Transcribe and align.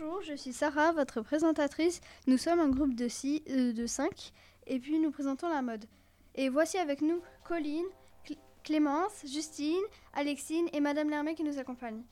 Bonjour, 0.00 0.22
je 0.22 0.34
suis 0.34 0.52
Sarah, 0.52 0.92
votre 0.92 1.22
présentatrice. 1.22 2.00
Nous 2.26 2.36
sommes 2.38 2.60
un 2.60 2.68
groupe 2.68 2.94
de, 2.94 3.08
six, 3.08 3.42
euh, 3.50 3.72
de 3.72 3.86
5 3.86 4.32
et 4.66 4.78
puis 4.78 4.98
nous 4.98 5.10
présentons 5.10 5.48
la 5.48 5.62
mode. 5.62 5.86
Et 6.34 6.48
voici 6.48 6.78
avec 6.78 7.00
nous 7.00 7.20
Colline, 7.44 7.84
Cl- 8.24 8.36
Clémence, 8.62 9.24
Justine, 9.26 9.82
Alexine 10.12 10.66
et 10.72 10.80
Madame 10.80 11.10
Lermet 11.10 11.34
qui 11.34 11.42
nous 11.42 11.58
accompagnent. 11.58 12.02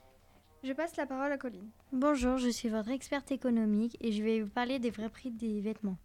Je 0.64 0.72
passe 0.72 0.96
la 0.96 1.06
parole 1.06 1.30
à 1.30 1.38
Colline. 1.38 1.68
Bonjour, 1.92 2.38
je 2.38 2.48
suis 2.48 2.68
votre 2.68 2.90
experte 2.90 3.30
économique 3.30 3.96
et 4.00 4.10
je 4.10 4.22
vais 4.22 4.40
vous 4.40 4.50
parler 4.50 4.78
des 4.78 4.90
vrais 4.90 5.10
prix 5.10 5.30
des 5.30 5.60
vêtements. 5.60 5.98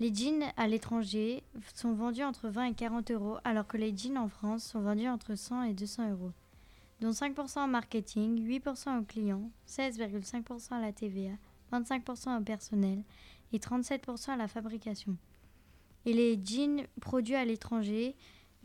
Les 0.00 0.12
jeans 0.14 0.44
à 0.56 0.66
l'étranger 0.66 1.42
sont 1.74 1.92
vendus 1.94 2.24
entre 2.24 2.48
20 2.48 2.64
et 2.64 2.74
40 2.74 3.10
euros, 3.12 3.36
alors 3.44 3.66
que 3.66 3.76
les 3.76 3.96
jeans 3.96 4.18
en 4.18 4.28
France 4.28 4.64
sont 4.64 4.80
vendus 4.80 5.08
entre 5.08 5.34
100 5.36 5.62
et 5.64 5.72
200 5.74 6.10
euros, 6.10 6.32
dont 7.00 7.10
5% 7.10 7.58
en 7.58 7.68
marketing, 7.68 8.46
8% 8.46 9.00
aux 9.00 9.04
clients, 9.04 9.50
16,5% 9.68 10.74
à 10.74 10.80
la 10.80 10.92
TVA, 10.92 11.32
25% 11.72 12.40
au 12.40 12.42
personnel 12.42 13.02
et 13.52 13.58
37% 13.58 14.30
à 14.30 14.36
la 14.36 14.48
fabrication. 14.48 15.16
Et 16.04 16.12
les 16.12 16.40
jeans 16.42 16.86
produits 17.00 17.34
à 17.34 17.44
l'étranger, 17.44 18.14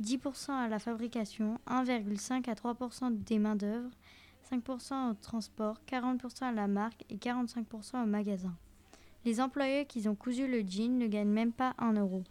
10% 0.02 0.52
à 0.52 0.68
la 0.68 0.80
fabrication, 0.80 1.60
1,5 1.68 2.50
à 2.50 2.54
3% 2.54 3.24
des 3.24 3.40
main-d'œuvre, 3.40 3.90
5% 4.52 5.12
au 5.12 5.14
transport, 5.16 5.78
40% 5.88 6.44
à 6.44 6.52
la 6.52 6.68
marque 6.68 7.04
et 7.10 7.18
45% 7.18 8.04
au 8.04 8.06
magasin. 8.06 8.56
Les 9.26 9.40
employés 9.40 9.86
qui 9.86 10.08
ont 10.08 10.16
cousu 10.16 10.48
le 10.48 10.62
jean 10.62 10.98
ne 10.98 11.08
gagnent 11.08 11.30
même 11.30 11.52
pas 11.52 11.76
1 11.78 11.94
euro. 11.94 12.24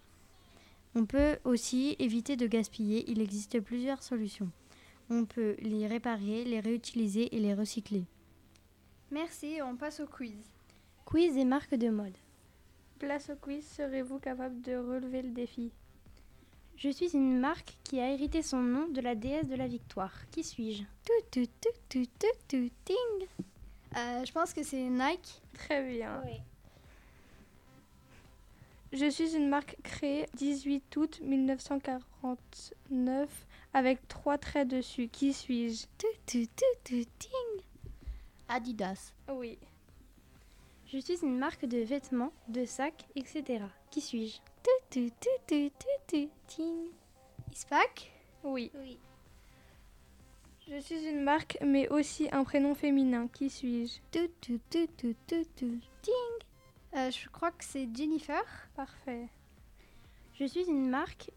On 0.95 1.07
peut 1.07 1.39
aussi 1.45 1.95
éviter 1.99 2.37
de 2.37 2.47
gaspiller, 2.47 3.09
il 3.09 3.21
existe 3.21 3.61
plusieurs 3.61 4.03
solutions. 4.03 4.51
On 5.13 5.25
peut 5.25 5.57
les 5.59 5.89
réparer, 5.89 6.45
les 6.45 6.61
réutiliser 6.61 7.35
et 7.35 7.41
les 7.41 7.53
recycler. 7.53 8.05
Merci, 9.11 9.59
on 9.61 9.77
passe 9.77 9.99
au 9.99 10.07
quiz. 10.07 10.39
Quiz 11.05 11.37
et 11.37 11.45
marque 11.45 11.75
de 11.75 11.89
mode. 11.89 12.17
Place 13.01 13.29
au 13.31 13.35
quiz, 13.35 13.67
serez-vous 13.67 14.21
capable 14.21 14.61
de 14.61 14.77
relever 14.77 15.23
le 15.23 15.31
défi? 15.31 15.73
Je 16.77 16.91
suis 16.91 17.13
une 17.13 17.41
marque 17.41 17.77
qui 17.83 17.99
a 17.99 18.13
hérité 18.13 18.41
son 18.41 18.63
nom 18.63 18.87
de 18.89 19.01
la 19.01 19.15
déesse 19.17 19.49
de 19.49 19.57
la 19.57 19.67
victoire. 19.67 20.15
Qui 20.31 20.45
suis-je? 20.45 20.85
Tout, 21.05 21.27
tout, 21.31 21.51
tout, 21.61 21.69
tout, 21.89 22.07
tout, 22.19 22.39
tout, 22.49 22.71
ting. 22.85 23.29
Euh, 23.97 24.25
je 24.25 24.33
pense 24.33 24.55
que 24.55 24.63
c'est 24.63 24.89
Nike. 24.89 25.43
Très 25.55 25.93
bien. 25.93 26.23
Je 28.93 29.09
suis 29.09 29.37
une 29.37 29.49
marque 29.49 29.77
créée 29.85 30.27
18 30.35 30.97
août 30.97 31.21
1949 31.23 33.47
avec 33.73 34.09
trois 34.09 34.37
traits 34.37 34.67
dessus. 34.67 35.07
Qui 35.09 35.33
suis-je. 35.33 35.87
Adidas. 38.49 39.13
Oui. 39.29 39.59
Je 40.87 40.99
suis 40.99 41.23
une 41.23 41.39
marque 41.39 41.67
de 41.67 41.79
vêtements, 41.79 42.33
de 42.49 42.65
sacs, 42.65 43.07
etc. 43.15 43.63
Qui 43.93 44.01
suis-je. 44.01 44.41
Ispac. 47.53 48.11
Oui. 48.43 48.73
Je 50.69 50.81
suis 50.81 51.07
une 51.07 51.23
marque 51.23 51.59
mais 51.65 51.89
aussi 51.91 52.29
un 52.33 52.43
prénom 52.43 52.75
féminin. 52.75 53.29
Qui 53.29 53.51
suis-je 53.51 54.01
ting. 56.03 56.41
Euh, 56.97 57.11
je 57.11 57.29
crois 57.29 57.53
que 57.53 57.65
c'est 57.65 57.89
Jennifer. 57.95 58.43
Parfait. 58.75 59.29
Je 60.35 60.45
suis 60.45 60.65
une 60.65 60.89
marque 60.89 61.31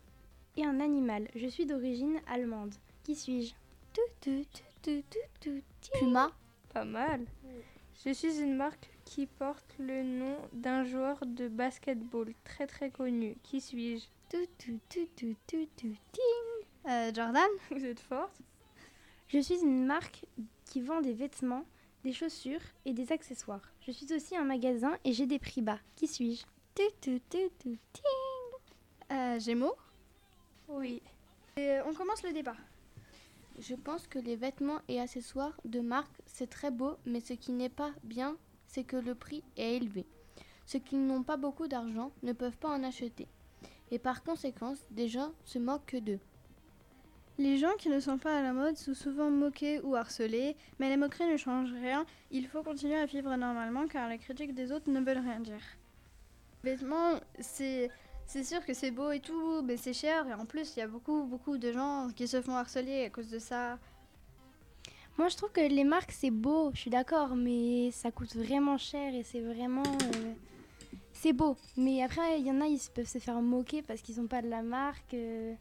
et 0.58 0.66
un 0.66 0.80
animal. 0.80 1.28
Je 1.36 1.48
suis 1.48 1.66
d'origine 1.66 2.20
allemande. 2.28 2.73
Qui 3.04 3.16
suis-je? 3.16 3.54
Tout, 3.94 4.02
tout, 4.22 4.46
tout, 4.52 4.64
tout, 4.81 5.03
tout, 5.12 5.30
tout, 5.40 5.62
ting. 5.81 6.00
Puma. 6.00 6.31
Pas 6.74 6.86
mal. 6.86 7.25
Je 8.03 8.12
suis 8.12 8.40
une 8.41 8.56
marque 8.56 8.90
qui 9.06 9.28
porte 9.28 9.75
le 9.78 10.03
nom 10.03 10.38
d'un 10.53 10.84
joueur 10.84 11.24
de 11.25 11.47
basketball 11.47 12.34
très 12.44 12.66
très 12.66 12.90
connu. 12.90 13.38
Qui 13.44 13.62
suis-je? 13.62 14.06
Tout, 14.30 14.47
tout, 14.58 14.80
tout, 14.90 15.08
tout, 15.16 15.35
tout, 15.46 15.68
tout, 15.78 15.96
ting. 16.12 16.90
Euh, 16.90 17.14
Jordan. 17.14 17.47
Vous 17.70 17.85
êtes 17.85 18.00
forte 18.00 18.41
Je 19.28 19.40
suis 19.40 19.62
une 19.62 19.85
marque 19.85 20.25
qui 20.66 20.81
vend 20.81 21.02
des 21.02 21.14
vêtements, 21.14 21.66
des 22.03 22.14
chaussures 22.14 22.62
et 22.86 22.94
des 22.94 23.12
accessoires. 23.12 23.72
Je 23.81 23.91
suis 23.91 24.14
aussi 24.14 24.36
un 24.36 24.44
magasin 24.44 24.97
et 25.03 25.14
j'ai 25.14 25.25
des 25.25 25.40
prix 25.40 25.62
bas. 25.62 25.80
Qui 25.96 26.08
suis-je? 26.08 26.44
Euh, 29.12 29.40
Gémeaux? 29.40 29.75
Oui. 30.68 31.02
Et, 31.58 31.69
euh, 31.69 31.84
on 31.86 31.94
commence 31.94 32.24
le 32.24 32.34
débat. 32.34 32.56
Je 33.59 33.75
pense 33.75 34.08
que 34.08 34.19
les 34.19 34.36
vêtements 34.36 34.81
et 34.88 35.00
accessoires 35.00 35.56
de 35.66 35.80
marque, 35.80 36.19
c'est 36.25 36.50
très 36.50 36.72
beau, 36.72 36.97
mais 37.06 37.19
ce 37.19 37.34
qui 37.34 37.52
n'est 37.52 37.69
pas 37.69 37.91
bien, 38.03 38.35
c'est 38.68 38.84
que 38.84 38.97
le 38.97 39.14
prix 39.14 39.44
est 39.58 39.75
élevé. 39.75 40.06
Ceux 40.66 40.80
qui 40.80 40.96
n'ont 40.96 41.24
pas 41.24 41.38
beaucoup 41.38 41.68
d'argent 41.68 42.12
ne 42.24 42.34
peuvent 42.34 42.58
pas 42.58 42.70
en 42.70 42.84
acheter. 42.84 43.28
Et 43.91 44.00
par 44.00 44.24
conséquent, 44.24 44.74
des 44.90 45.08
gens 45.08 45.31
se 45.46 45.59
moquent 45.59 45.97
d'eux. 45.97 46.20
Les 47.40 47.58
gens 47.58 47.74
qui 47.80 47.90
ne 47.90 48.00
sont 48.00 48.18
pas 48.20 48.38
à 48.38 48.42
la 48.44 48.54
mode 48.54 48.78
sont 48.78 48.94
souvent 48.94 49.32
moqués 49.32 49.80
ou 49.82 49.96
harcelés, 49.96 50.56
mais 50.80 50.90
les 50.90 50.98
moqueries 50.98 51.32
ne 51.32 51.38
changent 51.38 51.74
rien. 51.74 52.06
Il 52.30 52.48
faut 52.48 52.62
continuer 52.62 52.96
à 52.96 53.06
vivre 53.08 53.36
normalement 53.36 53.88
car 53.88 54.08
les 54.08 54.20
critiques 54.20 54.54
des 54.54 54.72
autres 54.72 54.90
ne 54.92 55.00
veulent 55.00 55.18
rien 55.18 55.40
dire. 55.40 55.62
Vêtements, 56.64 57.20
c'est 57.40 57.90
c'est 58.26 58.44
sûr 58.44 58.64
que 58.66 58.74
c'est 58.74 58.92
beau 58.92 59.12
et 59.12 59.20
tout, 59.20 59.62
mais 59.64 59.76
c'est 59.78 59.94
cher 59.94 60.26
et 60.28 60.34
en 60.34 60.46
plus 60.46 60.76
il 60.76 60.80
y 60.80 60.82
a 60.84 60.88
beaucoup 60.88 61.24
beaucoup 61.24 61.58
de 61.58 61.74
gens 61.74 62.08
qui 62.16 62.28
se 62.28 62.42
font 62.42 62.56
harceler 62.56 63.06
à 63.06 63.10
cause 63.10 63.30
de 63.30 63.40
ça. 63.40 63.80
Moi, 65.18 65.28
je 65.28 65.36
trouve 65.38 65.52
que 65.52 65.62
les 65.62 65.84
marques, 65.84 66.12
c'est 66.12 66.32
beau, 66.32 66.72
je 66.74 66.80
suis 66.82 66.90
d'accord, 66.90 67.36
mais 67.36 67.92
ça 67.92 68.10
coûte 68.12 68.36
vraiment 68.36 68.78
cher 68.80 69.14
et 69.14 69.22
c'est 69.24 69.42
vraiment. 69.42 69.84
euh, 69.84 70.34
c'est 71.12 71.34
beau. 71.34 71.56
Mais 71.78 72.02
après, 72.02 72.40
il 72.40 72.48
y 72.48 72.52
en 72.52 72.62
a, 72.62 72.66
ils 72.66 72.80
se- 72.80 72.90
peuvent 72.90 73.08
se 73.08 73.20
faire 73.20 73.40
moquer 73.42 73.84
parce 73.84 74.02
qu'ils 74.02 74.20
n'ont 74.20 74.26
pas 74.28 74.42
de 74.42 74.48
la 74.50 74.64
marque. 74.64 75.14
euh. 75.14 75.54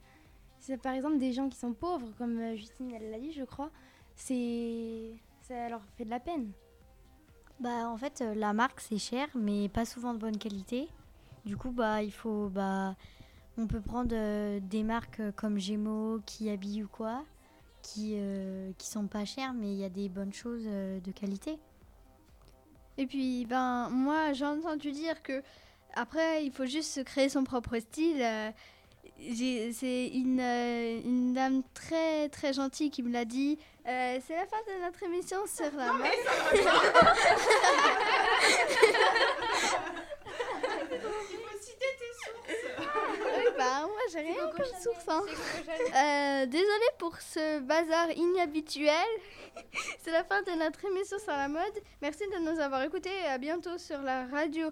C'est 0.63 0.79
par 0.79 0.95
exemple 0.95 1.19
des 1.19 1.33
gens 1.33 1.49
qui 1.49 1.59
sont 1.59 1.75
pauvres, 1.75 2.09
comme 2.17 2.39
euh, 2.39 2.57
Justine, 2.57 2.91
elle 2.95 3.11
l'a 3.11 3.19
dit, 3.19 3.33
je 3.33 3.45
crois. 3.45 3.71
C'est. 4.15 5.15
Ça 5.43 5.69
leur 5.69 5.83
fait 5.97 6.05
de 6.05 6.11
la 6.11 6.21
peine. 6.21 6.53
Bah 7.61 7.89
en 7.89 7.97
fait 7.97 8.23
euh, 8.23 8.35
la 8.35 8.53
marque 8.53 8.81
c'est 8.81 8.99
cher 8.99 9.29
mais 9.35 9.69
pas 9.69 9.85
souvent 9.85 10.15
de 10.15 10.19
bonne 10.19 10.39
qualité. 10.39 10.89
Du 11.45 11.57
coup 11.57 11.71
bah 11.71 12.03
il 12.03 12.13
faut 12.13 12.49
bah 12.49 12.97
on 13.59 13.67
peut 13.67 13.81
prendre 13.81 14.15
euh, 14.15 14.61
des 14.61 14.83
marques 14.83 15.21
comme 15.37 15.59
Gémeaux, 15.59 16.21
qui 16.27 16.49
habillent 16.51 16.85
ou 16.85 16.89
quoi, 16.89 17.23
qui 17.83 18.15
euh, 18.17 18.73
qui 18.79 18.89
sont 18.89 19.07
pas 19.07 19.25
chères 19.25 19.53
mais 19.53 19.73
il 19.73 19.79
y 19.79 19.85
a 19.85 19.91
des 19.91 20.09
bonnes 20.09 20.33
choses 20.33 20.65
euh, 20.67 21.01
de 21.01 21.13
qualité. 21.13 21.59
Et 22.99 23.07
puis 23.07 23.47
ben 23.47 23.89
moi 23.91 24.33
j'ai 24.33 24.47
entendu 24.47 24.91
dire 24.93 25.23
que 25.23 25.43
après 25.95 26.45
il 26.45 26.53
faut 26.53 26.67
juste 26.67 26.93
se 26.93 27.01
créer 27.01 27.29
son 27.29 27.45
propre 27.45 27.79
style. 27.79 28.25
C'est 29.75 30.07
une, 30.09 30.41
euh, 30.41 31.01
une 31.05 31.33
dame 31.35 31.63
très 31.75 32.29
très 32.29 32.53
gentille 32.53 32.91
qui 32.91 33.03
me 33.03 33.13
l'a 33.13 33.25
dit. 33.25 33.59
Euh, 33.87 34.19
c'est 34.27 34.35
la 34.37 34.47
fin 34.47 34.57
de 34.67 34.85
notre 34.85 35.03
émission 35.03 35.39
sur 35.47 35.71
la 35.77 35.93
mode. 35.93 36.07
Oui, 43.35 43.45
bah 43.57 43.83
moi 43.87 44.01
j'ai 44.13 44.21
rien 44.21 44.35
comme 44.55 44.65
source. 44.81 45.09
hein. 45.09 45.23
Euh, 45.95 46.47
désolée 46.47 46.93
pour 46.99 47.17
ce 47.21 47.61
bazar 47.61 48.11
inhabituel. 48.11 48.93
C'est 50.03 50.11
la 50.11 50.25
fin 50.25 50.43
de 50.43 50.51
notre 50.59 50.85
émission 50.85 51.19
sur 51.19 51.33
la 51.33 51.49
mode. 51.49 51.73
Merci 52.01 52.25
de 52.29 52.39
nous 52.39 52.61
avoir 52.61 52.83
écoutés 52.83 53.11
et 53.25 53.29
à 53.29 53.39
bientôt 53.39 53.79
sur 53.79 54.01
la 54.03 54.27
radio 54.27 54.71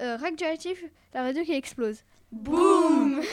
euh, 0.00 0.16
Radioactive, 0.16 0.88
la 1.14 1.22
radio 1.24 1.44
qui 1.44 1.54
explose. 1.54 2.02
Boum 2.32 3.22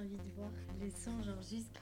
envie 0.00 0.16
de 0.16 0.34
voir 0.34 0.50
les 0.80 0.90
sons 0.90 1.22
genre 1.22 1.42
juste 1.42 1.78